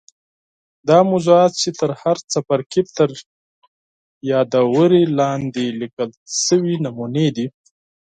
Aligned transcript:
دا 0.87 0.99
موضوعات 1.09 1.51
چې 1.61 1.69
د 1.79 1.81
هر 2.01 2.17
څپرکي 2.31 2.81
تر 2.97 3.09
یادوري 4.31 5.03
لاندي 5.19 5.67
لیکل 5.81 6.09
سوي 6.47 6.75
نمونې 6.85 7.27
دي. 7.35 7.45